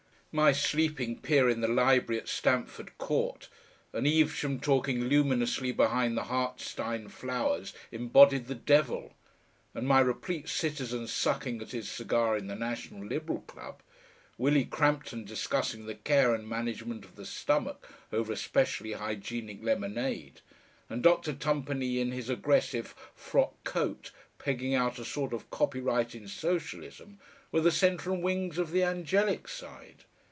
My 0.33 0.53
sleeping 0.53 1.19
peer 1.19 1.49
in 1.49 1.59
the 1.59 1.67
library 1.67 2.21
at 2.21 2.29
Stamford 2.29 2.97
Court 2.97 3.49
and 3.91 4.07
Evesham 4.07 4.61
talking 4.61 5.09
luminously 5.09 5.73
behind 5.73 6.15
the 6.15 6.23
Hartstein 6.23 7.09
flowers 7.09 7.73
embodied 7.91 8.47
the 8.47 8.55
devil, 8.55 9.13
and 9.75 9.85
my 9.85 9.99
replete 9.99 10.47
citizen 10.47 11.05
sucking 11.07 11.61
at 11.61 11.71
his 11.71 11.89
cigar 11.91 12.37
in 12.37 12.47
the 12.47 12.55
National 12.55 13.05
Liberal 13.05 13.41
Club, 13.41 13.81
Willie 14.37 14.63
Crampton 14.63 15.25
discussing 15.25 15.85
the 15.85 15.95
care 15.95 16.33
and 16.33 16.47
management 16.47 17.03
of 17.03 17.17
the 17.17 17.25
stomach 17.25 17.85
over 18.13 18.31
a 18.31 18.37
specially 18.37 18.93
hygienic 18.93 19.61
lemonade, 19.61 20.39
and 20.89 21.03
Dr. 21.03 21.33
Tumpany 21.33 21.97
in 21.99 22.13
his 22.13 22.29
aggressive 22.29 22.95
frock 23.13 23.61
coat 23.65 24.11
pegging 24.39 24.73
out 24.75 24.97
a 24.97 25.03
sort 25.03 25.33
of 25.33 25.51
copyright 25.51 26.15
in 26.15 26.29
Socialism, 26.29 27.19
were 27.51 27.59
the 27.59 27.69
centre 27.69 28.13
and 28.13 28.23
wings 28.23 28.57
of 28.57 28.71
the 28.71 28.83
angelic 28.83 29.49
side. 29.49 30.05